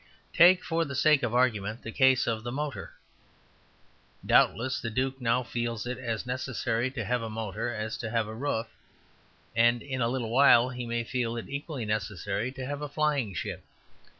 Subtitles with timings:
[0.33, 2.93] Take, for the sake of argument, the case of the motor.
[4.25, 8.27] Doubtless the duke now feels it as necessary to have a motor as to have
[8.27, 8.65] a roof,
[9.55, 13.35] and in a little while he may feel it equally necessary to have a flying
[13.35, 13.63] ship.